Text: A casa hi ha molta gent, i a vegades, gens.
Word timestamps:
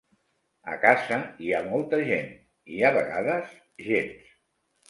A 0.75 0.77
casa 0.85 1.19
hi 1.47 1.51
ha 1.53 1.59
molta 1.67 1.99
gent, 2.09 2.33
i 2.77 2.81
a 2.89 2.91
vegades, 2.99 3.55
gens. 3.91 4.29